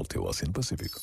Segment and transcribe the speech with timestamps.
[0.00, 0.98] no teu Oceano Pacífico.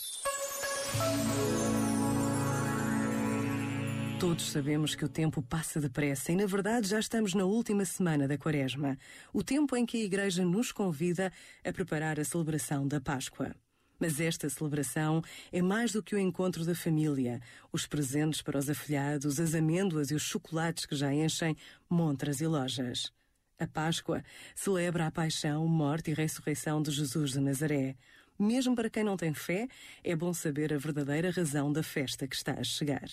[4.20, 8.28] Todos sabemos que o tempo passa depressa e, na verdade, já estamos na última semana
[8.28, 8.97] da Quaresma,
[9.31, 11.31] o tempo em que a Igreja nos convida
[11.63, 13.55] a preparar a celebração da Páscoa.
[13.99, 15.22] Mas esta celebração
[15.52, 17.39] é mais do que o encontro da família,
[17.71, 21.55] os presentes para os afilhados, as amêndoas e os chocolates que já enchem
[21.88, 23.11] montras e lojas.
[23.59, 24.23] A Páscoa
[24.55, 27.95] celebra a paixão, morte e ressurreição de Jesus de Nazaré.
[28.39, 29.67] Mesmo para quem não tem fé,
[30.04, 33.10] é bom saber a verdadeira razão da festa que está a chegar.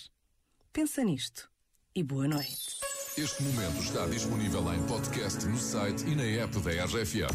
[0.71, 1.49] Pensa nisto
[1.95, 2.79] e boa noite.
[3.17, 7.33] Este momento está disponível em podcast no site e na app da RFM.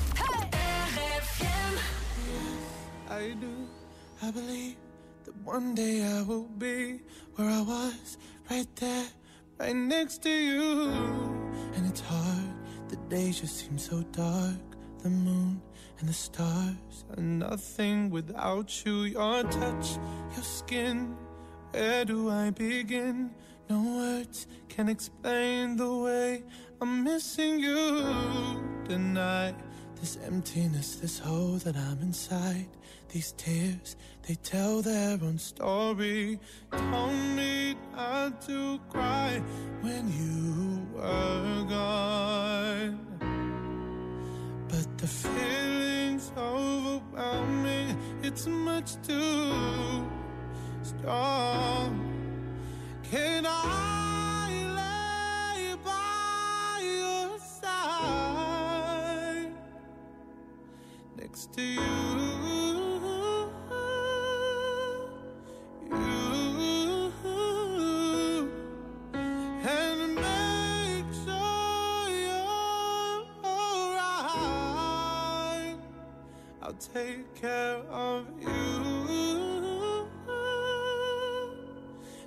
[3.11, 3.69] I do,
[4.23, 4.77] I believe
[5.25, 7.01] that one day I will be
[7.35, 8.19] where I was,
[8.49, 9.07] right there,
[9.59, 10.91] right next to you.
[11.77, 12.55] And it's hard,
[12.89, 14.70] the days just seem so dark.
[15.03, 15.63] The moon
[15.99, 19.03] and the stars are nothing without you.
[19.05, 19.99] Your touch,
[20.35, 21.17] your skin
[21.73, 23.31] where do I begin?
[23.69, 26.43] No words can explain the way
[26.81, 28.03] I'm missing you
[28.89, 29.55] tonight.
[30.01, 32.67] This emptiness, this hole that I'm inside.
[33.13, 33.97] These tears,
[34.27, 36.41] they tell their own story.
[36.73, 39.41] Told me not to cry
[39.81, 42.50] when you were gone.
[45.01, 50.07] The feeling's overwhelming, it's much too
[50.83, 51.99] strong.
[53.11, 58.73] Can I lay by your side
[61.17, 61.63] next to?
[61.63, 62.60] You
[76.63, 78.49] I'll take care of you.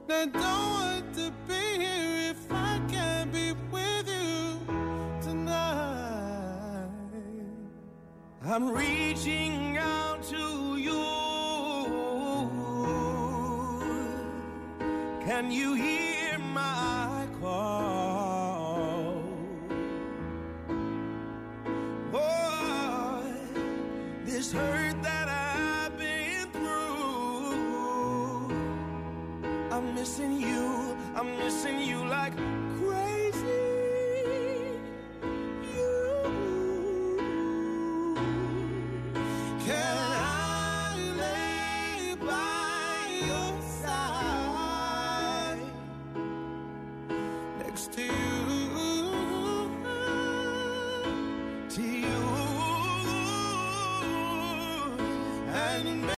[0.09, 4.59] I don't want to be here if I can't be with you
[5.21, 6.89] tonight.
[8.43, 11.03] I'm reaching out to you.
[15.25, 16.02] Can you hear
[24.43, 27.55] this hurt that I've been through.
[29.71, 32.35] I'm missing you, I'm missing you like
[32.79, 33.37] crazy.
[35.75, 35.95] You.
[39.65, 42.97] Can I lay by
[43.29, 45.61] your side
[47.59, 48.22] next to you?